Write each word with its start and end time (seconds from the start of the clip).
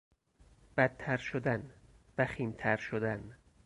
بدتر 0.77 1.17
شدن، 1.17 1.69
وخیمتر 2.17 2.77
شدن 2.77 3.35